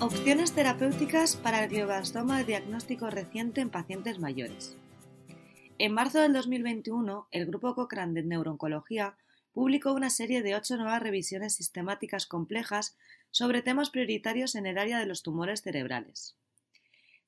Opciones 0.00 0.52
terapéuticas 0.52 1.36
para 1.36 1.62
el 1.62 1.68
glioblastoma 1.68 2.38
de 2.38 2.44
diagnóstico 2.44 3.10
reciente 3.10 3.60
en 3.60 3.68
pacientes 3.68 4.18
mayores. 4.18 4.78
En 5.76 5.92
marzo 5.92 6.20
del 6.20 6.32
2021, 6.32 7.28
el 7.30 7.44
Grupo 7.44 7.74
Cochrane 7.74 8.14
de 8.14 8.22
Neurooncología 8.22 9.18
publicó 9.52 9.92
una 9.92 10.08
serie 10.08 10.40
de 10.40 10.54
ocho 10.54 10.78
nuevas 10.78 11.02
revisiones 11.02 11.54
sistemáticas 11.54 12.24
complejas 12.24 12.96
sobre 13.30 13.60
temas 13.60 13.90
prioritarios 13.90 14.54
en 14.54 14.64
el 14.64 14.78
área 14.78 14.98
de 14.98 15.04
los 15.04 15.22
tumores 15.22 15.60
cerebrales. 15.60 16.34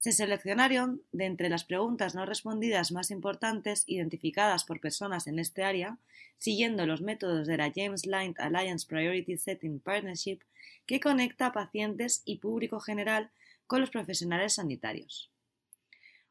Se 0.03 0.11
seleccionaron 0.11 1.01
de 1.13 1.27
entre 1.27 1.49
las 1.49 1.63
preguntas 1.63 2.17
no 2.17 2.27
respondidas 2.27 2.91
más 2.91 3.13
importantes 3.13 3.85
identificadas 3.87 4.65
por 4.65 4.81
personas 4.81 5.29
en 5.29 5.39
este 5.39 5.63
área, 5.63 5.97
siguiendo 6.39 6.87
los 6.87 7.03
métodos 7.03 7.47
de 7.47 7.57
la 7.57 7.71
James 7.73 8.05
Line 8.05 8.35
Alliance 8.39 8.85
Priority 8.85 9.39
Setting 9.39 9.79
Partnership, 9.79 10.41
que 10.87 10.99
conecta 10.99 11.47
a 11.47 11.53
pacientes 11.53 12.23
y 12.25 12.39
público 12.39 12.81
general 12.81 13.31
con 13.69 13.81
los 13.81 13.91
profesionales 13.91 14.55
sanitarios. 14.55 15.31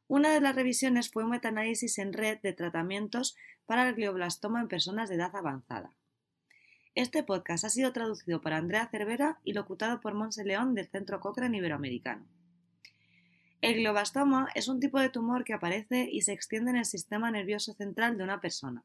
Una 0.10 0.34
de 0.34 0.42
las 0.42 0.54
revisiones 0.54 1.10
fue 1.10 1.24
un 1.24 1.30
metaanálisis 1.30 1.98
en 1.98 2.12
red 2.12 2.40
de 2.42 2.52
tratamientos 2.52 3.38
para 3.66 3.88
el 3.88 3.96
glioblastoma 3.96 4.60
en 4.60 4.68
personas 4.68 5.08
de 5.08 5.16
edad 5.16 5.34
avanzada. 5.34 5.94
Este 6.94 7.24
podcast 7.24 7.64
ha 7.64 7.70
sido 7.70 7.94
traducido 7.94 8.42
por 8.42 8.52
Andrea 8.52 8.90
Cervera 8.92 9.40
y 9.46 9.54
locutado 9.54 10.02
por 10.02 10.14
Monse 10.14 10.44
León 10.44 10.76
del 10.76 10.90
Centro 10.90 11.22
Cochrane 11.22 11.56
Iberoamericano. 11.58 12.28
El 13.62 13.76
glioblastoma 13.76 14.50
es 14.56 14.68
un 14.68 14.80
tipo 14.80 15.00
de 15.00 15.10
tumor 15.10 15.44
que 15.44 15.54
aparece 15.54 16.10
y 16.12 16.22
se 16.22 16.34
extiende 16.34 16.72
en 16.72 16.78
el 16.78 16.86
sistema 16.86 17.30
nervioso 17.30 17.76
central 17.76 18.18
de 18.18 18.24
una 18.24 18.42
persona. 18.42 18.84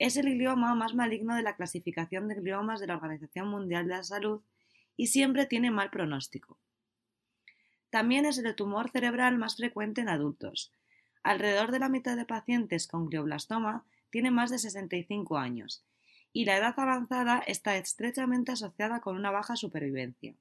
Es 0.00 0.16
el 0.16 0.34
glioma 0.34 0.74
más 0.74 0.94
maligno 0.94 1.36
de 1.36 1.42
la 1.42 1.54
clasificación 1.54 2.26
de 2.26 2.34
gliomas 2.34 2.80
de 2.80 2.88
la 2.88 2.96
Organización 2.96 3.46
Mundial 3.46 3.86
de 3.86 3.94
la 3.94 4.02
Salud 4.02 4.42
y 4.96 5.06
siempre 5.06 5.46
tiene 5.46 5.70
mal 5.70 5.90
pronóstico. 5.90 6.58
También 7.90 8.26
es 8.26 8.38
el 8.38 8.54
tumor 8.56 8.90
cerebral 8.90 9.38
más 9.38 9.56
frecuente 9.56 10.00
en 10.00 10.08
adultos. 10.08 10.72
Alrededor 11.22 11.70
de 11.70 11.78
la 11.78 11.88
mitad 11.88 12.16
de 12.16 12.24
pacientes 12.24 12.88
con 12.88 13.08
glioblastoma 13.08 13.84
tiene 14.10 14.32
más 14.32 14.50
de 14.50 14.58
65 14.58 15.38
años 15.38 15.84
y 16.32 16.46
la 16.46 16.56
edad 16.56 16.74
avanzada 16.76 17.38
está 17.46 17.76
estrechamente 17.76 18.50
asociada 18.50 19.00
con 19.00 19.14
una 19.14 19.30
baja 19.30 19.54
supervivencia. 19.54 20.34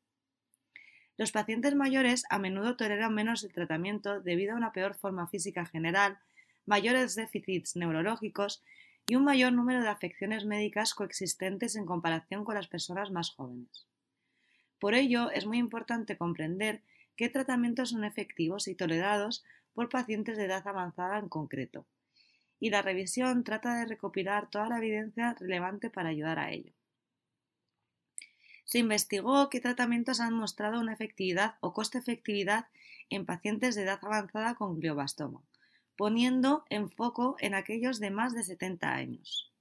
Los 1.16 1.32
pacientes 1.32 1.76
mayores 1.76 2.24
a 2.32 2.40
menudo 2.40 2.76
toleran 2.76 3.14
menos 3.14 3.44
el 3.44 3.54
tratamiento 3.54 4.20
debido 4.20 4.54
a 4.54 4.58
una 4.58 4.74
peor 4.74 4.96
forma 4.96 5.28
física 5.28 5.64
general, 5.66 6.18
mayores 6.66 7.14
déficits 7.14 7.76
neurológicos 7.76 8.64
y 9.06 9.16
un 9.16 9.24
mayor 9.24 9.54
número 9.54 9.82
de 9.82 9.90
afecciones 9.90 10.46
médicas 10.46 10.96
coexistentes 10.96 11.76
en 11.76 11.86
comparación 11.86 12.44
con 12.44 12.56
las 12.56 12.68
personas 12.68 13.12
más 13.12 13.30
jóvenes. 13.30 13.86
Por 14.80 14.96
ello, 14.96 15.30
es 15.30 15.46
muy 15.46 15.60
importante 15.60 16.18
comprender 16.18 16.82
qué 17.16 17.30
tratamientos 17.30 17.92
son 17.92 18.06
efectivos 18.06 18.68
y 18.68 18.74
tolerados 18.74 19.44
por 19.74 19.90
pacientes 19.90 20.36
de 20.36 20.46
edad 20.46 20.68
avanzada 20.68 21.20
en 21.20 21.30
concreto, 21.30 21.86
y 22.60 22.72
la 22.72 22.82
revisión 22.82 23.44
trata 23.44 23.76
de 23.78 23.86
recopilar 23.86 24.50
toda 24.50 24.68
la 24.68 24.78
evidencia 24.80 25.36
relevante 25.40 25.92
para 25.92 26.10
ayudar 26.10 26.40
a 26.40 26.52
ello 26.52 26.74
se 28.66 28.80
investigó 28.80 29.50
qué 29.50 29.60
tratamientos 29.60 30.20
han 30.20 30.34
mostrado 30.34 30.80
una 30.80 30.94
efectividad 30.94 31.56
o 31.60 31.74
coste-efectividad 31.74 32.68
en 33.10 33.26
pacientes 33.26 33.76
de 33.76 33.84
edad 33.84 34.00
avanzada 34.02 34.56
con 34.56 34.80
glioblastoma, 34.80 35.42
poniendo 35.98 36.66
en 36.70 36.90
foco 36.90 37.36
en 37.40 37.56
aquellos 37.56 38.00
de 38.00 38.12
más 38.12 38.34
de 38.34 38.44
70 38.44 38.94
años. 38.94 39.52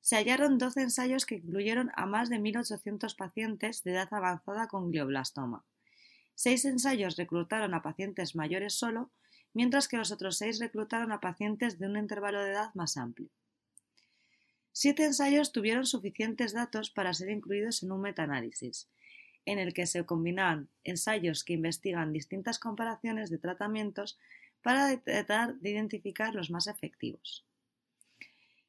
Se 0.00 0.16
hallaron 0.16 0.58
12 0.58 0.82
ensayos 0.82 1.26
que 1.26 1.36
incluyeron 1.36 1.90
a 1.94 2.06
más 2.06 2.30
de 2.30 2.38
1.800 2.38 3.14
pacientes 3.16 3.82
de 3.84 3.92
edad 3.92 4.08
avanzada 4.12 4.66
con 4.68 4.90
glioblastoma. 4.90 5.64
Seis 6.34 6.64
ensayos 6.64 7.16
reclutaron 7.16 7.74
a 7.74 7.82
pacientes 7.82 8.36
mayores 8.36 8.74
solo, 8.74 9.10
mientras 9.52 9.88
que 9.88 9.96
los 9.96 10.12
otros 10.12 10.38
seis 10.38 10.60
reclutaron 10.60 11.12
a 11.12 11.20
pacientes 11.20 11.78
de 11.78 11.86
un 11.86 11.96
intervalo 11.96 12.40
de 12.42 12.52
edad 12.52 12.72
más 12.74 12.96
amplio. 12.96 13.28
Siete 14.80 15.04
ensayos 15.04 15.50
tuvieron 15.50 15.86
suficientes 15.86 16.52
datos 16.52 16.88
para 16.88 17.12
ser 17.12 17.30
incluidos 17.30 17.82
en 17.82 17.90
un 17.90 18.00
metaanálisis, 18.00 18.88
en 19.44 19.58
el 19.58 19.74
que 19.74 19.86
se 19.86 20.06
combinan 20.06 20.68
ensayos 20.84 21.42
que 21.42 21.54
investigan 21.54 22.12
distintas 22.12 22.60
comparaciones 22.60 23.28
de 23.28 23.38
tratamientos 23.38 24.20
para 24.62 24.96
tratar 24.98 25.56
de 25.56 25.70
identificar 25.70 26.32
los 26.32 26.48
más 26.52 26.68
efectivos. 26.68 27.44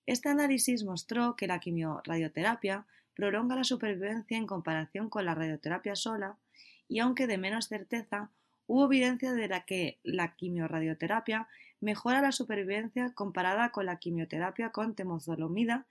Este 0.08 0.30
análisis 0.30 0.84
mostró 0.84 1.36
que 1.36 1.46
la 1.46 1.60
quimiorradioterapia 1.60 2.88
prolonga 3.14 3.56
la 3.56 3.64
supervivencia 3.64 4.36
en 4.36 4.48
comparación 4.48 5.12
con 5.12 5.26
la 5.26 5.36
radioterapia 5.36 5.96
sola 5.96 6.40
y 6.88 6.98
aunque 7.02 7.28
de 7.28 7.38
menos 7.38 7.68
certeza, 7.68 8.32
hubo 8.66 8.86
evidencia 8.86 9.34
de 9.34 9.48
la 9.48 9.64
que 9.64 10.00
la 10.02 10.34
quimiorradioterapia 10.34 11.48
mejora 11.82 12.20
la 12.20 12.32
supervivencia 12.32 13.14
comparada 13.14 13.70
con 13.70 13.86
la 13.86 13.98
quimioterapia 13.98 14.72
con 14.72 14.96
temozolomida 14.96 15.86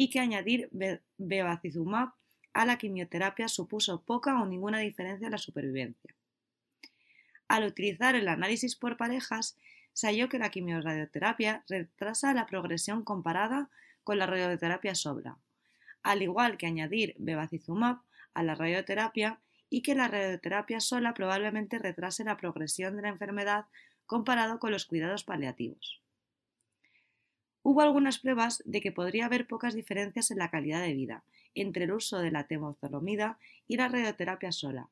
y 0.00 0.10
que 0.10 0.20
añadir 0.20 0.70
bevacizumab 1.18 2.10
a 2.52 2.64
la 2.64 2.78
quimioterapia 2.78 3.48
supuso 3.48 4.02
poca 4.02 4.40
o 4.40 4.46
ninguna 4.46 4.78
diferencia 4.78 5.26
en 5.26 5.32
la 5.32 5.38
supervivencia. 5.38 6.14
Al 7.48 7.64
utilizar 7.64 8.14
el 8.14 8.28
análisis 8.28 8.76
por 8.76 8.96
parejas, 8.96 9.56
se 9.92 10.06
halló 10.06 10.28
que 10.28 10.38
la 10.38 10.50
quimiorradioterapia 10.50 11.64
retrasa 11.68 12.32
la 12.32 12.46
progresión 12.46 13.02
comparada 13.02 13.70
con 14.04 14.18
la 14.18 14.26
radioterapia 14.26 14.94
sobra, 14.94 15.36
al 16.04 16.22
igual 16.22 16.58
que 16.58 16.68
añadir 16.68 17.16
bevacizumab 17.18 17.98
a 18.34 18.44
la 18.44 18.54
radioterapia 18.54 19.40
y 19.68 19.82
que 19.82 19.96
la 19.96 20.06
radioterapia 20.06 20.78
sola 20.78 21.12
probablemente 21.12 21.76
retrase 21.80 22.22
la 22.22 22.36
progresión 22.36 22.94
de 22.94 23.02
la 23.02 23.08
enfermedad 23.08 23.64
comparado 24.06 24.60
con 24.60 24.70
los 24.70 24.86
cuidados 24.86 25.24
paliativos. 25.24 26.00
Hubo 27.62 27.82
algunas 27.82 28.18
pruebas 28.18 28.62
de 28.64 28.80
que 28.80 28.92
podría 28.92 29.26
haber 29.26 29.46
pocas 29.46 29.74
diferencias 29.74 30.30
en 30.30 30.38
la 30.38 30.50
calidad 30.50 30.80
de 30.80 30.94
vida 30.94 31.24
entre 31.54 31.84
el 31.84 31.92
uso 31.92 32.18
de 32.18 32.30
la 32.30 32.46
temozolomida 32.46 33.38
y 33.66 33.76
la 33.76 33.88
radioterapia 33.88 34.52
sola, 34.52 34.88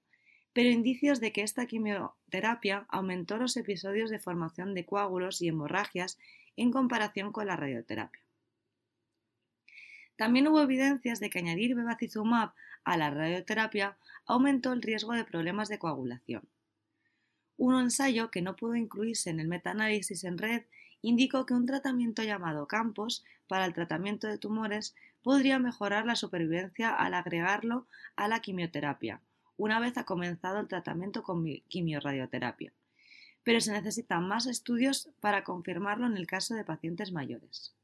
pero 0.52 0.70
indicios 0.70 1.20
de 1.20 1.32
que 1.32 1.42
esta 1.42 1.66
quimioterapia 1.66 2.86
aumentó 2.88 3.36
los 3.36 3.56
episodios 3.56 4.10
de 4.10 4.18
formación 4.18 4.74
de 4.74 4.84
coágulos 4.84 5.42
y 5.42 5.48
hemorragias 5.48 6.18
en 6.56 6.72
comparación 6.72 7.32
con 7.32 7.46
la 7.46 7.56
radioterapia. 7.56 8.22
También 10.16 10.48
hubo 10.48 10.62
evidencias 10.62 11.20
de 11.20 11.28
que 11.28 11.38
añadir 11.38 11.74
bevacizumab 11.74 12.52
a 12.84 12.96
la 12.96 13.10
radioterapia 13.10 13.98
aumentó 14.24 14.72
el 14.72 14.82
riesgo 14.82 15.12
de 15.12 15.24
problemas 15.24 15.68
de 15.68 15.78
coagulación. 15.78 16.48
Un 17.58 17.78
ensayo 17.78 18.30
que 18.30 18.42
no 18.42 18.56
pudo 18.56 18.76
incluirse 18.76 19.30
en 19.30 19.40
el 19.40 19.48
metaanálisis 19.48 20.24
en 20.24 20.38
red 20.38 20.62
indicó 21.08 21.46
que 21.46 21.54
un 21.54 21.66
tratamiento 21.66 22.24
llamado 22.24 22.66
Campos 22.66 23.24
para 23.46 23.64
el 23.64 23.74
tratamiento 23.74 24.26
de 24.26 24.38
tumores 24.38 24.96
podría 25.22 25.60
mejorar 25.60 26.04
la 26.04 26.16
supervivencia 26.16 26.90
al 26.90 27.14
agregarlo 27.14 27.86
a 28.16 28.26
la 28.26 28.40
quimioterapia, 28.40 29.20
una 29.56 29.78
vez 29.78 29.96
ha 29.98 30.04
comenzado 30.04 30.58
el 30.58 30.66
tratamiento 30.66 31.22
con 31.22 31.44
quimiorradioterapia. 31.68 32.72
Pero 33.44 33.60
se 33.60 33.70
necesitan 33.70 34.26
más 34.26 34.46
estudios 34.46 35.08
para 35.20 35.44
confirmarlo 35.44 36.08
en 36.08 36.16
el 36.16 36.26
caso 36.26 36.56
de 36.56 36.64
pacientes 36.64 37.12
mayores. 37.12 37.76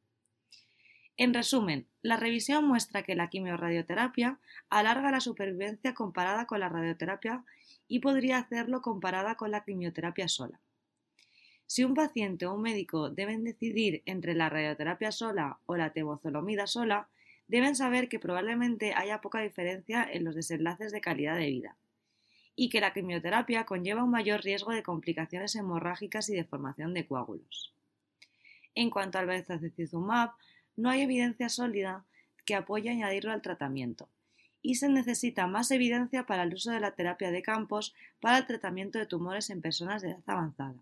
En 1.17 1.33
resumen, 1.33 1.87
la 2.03 2.17
revisión 2.17 2.67
muestra 2.67 3.05
que 3.05 3.15
la 3.15 3.31
quimiorradioterapia 3.31 4.41
alarga 4.69 5.13
la 5.13 5.21
supervivencia 5.21 5.95
comparada 5.95 6.47
con 6.47 6.59
la 6.59 6.69
radioterapia 6.69 7.45
y 7.87 8.01
podría 8.01 8.39
hacerlo 8.39 8.83
comparada 8.83 9.37
con 9.37 9.53
la 9.53 9.63
quimioterapia 9.63 10.27
sola. 10.27 10.59
Si 11.73 11.85
un 11.85 11.95
paciente 11.95 12.45
o 12.45 12.53
un 12.53 12.61
médico 12.61 13.09
deben 13.09 13.45
decidir 13.45 14.03
entre 14.05 14.35
la 14.35 14.51
radioterapia 14.51 15.11
sola 15.11 15.57
o 15.65 15.75
la 15.75 15.91
temozolomida 15.95 16.67
sola, 16.67 17.09
deben 17.49 17.77
saber 17.77 18.11
que 18.11 18.19
probablemente 18.19 18.93
haya 18.93 19.23
poca 19.23 19.41
diferencia 19.41 20.05
en 20.05 20.23
los 20.25 20.35
desenlaces 20.35 20.93
de 20.93 21.01
calidad 21.01 21.35
de 21.35 21.47
vida 21.47 21.79
y 22.55 22.69
que 22.69 22.83
la 22.83 22.93
quimioterapia 22.93 23.65
conlleva 23.65 24.05
un 24.05 24.11
mayor 24.11 24.43
riesgo 24.43 24.73
de 24.73 24.83
complicaciones 24.83 25.57
hemorrágicas 25.57 26.29
y 26.29 26.35
de 26.35 26.45
formación 26.45 26.93
de 26.93 27.07
coágulos. 27.07 27.73
En 28.75 28.91
cuanto 28.91 29.17
al 29.19 29.25
bevacizumab, 29.25 30.33
no 30.77 30.91
hay 30.91 31.01
evidencia 31.01 31.49
sólida 31.49 32.05
que 32.45 32.55
apoye 32.55 32.91
añadirlo 32.91 33.33
al 33.33 33.41
tratamiento 33.41 34.11
y 34.61 34.75
se 34.75 34.91
necesita 34.91 35.47
más 35.47 35.71
evidencia 35.71 36.27
para 36.27 36.43
el 36.43 36.53
uso 36.53 36.71
de 36.71 36.81
la 36.81 36.91
terapia 36.91 37.31
de 37.31 37.41
campos 37.41 37.95
para 38.21 38.37
el 38.37 38.45
tratamiento 38.45 38.99
de 38.99 39.07
tumores 39.07 39.49
en 39.49 39.63
personas 39.63 40.03
de 40.03 40.11
edad 40.11 40.23
avanzada. 40.27 40.77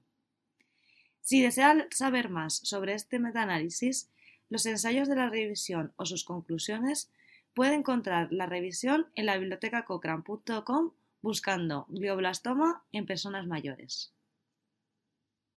Si 1.21 1.43
desean 1.43 1.87
saber 1.91 2.29
más 2.29 2.55
sobre 2.55 2.95
este 2.95 3.19
metaanálisis, 3.19 4.11
los 4.49 4.67
ensayos 4.67 5.09
de 5.09 5.17
la 5.17 5.31
revisión 5.31 5.93
o 5.97 6.07
sus 6.07 6.25
conclusiones, 6.25 7.11
puede 7.55 7.75
encontrar 7.75 8.33
la 8.33 8.47
revisión 8.47 9.07
en 9.15 9.27
la 9.27 9.37
biblioteca 9.37 9.85
cochrane.com 9.85 10.93
buscando 11.23 11.87
glioblastoma 11.89 12.85
en 12.93 13.07
personas 13.07 13.47
mayores. 13.47 14.13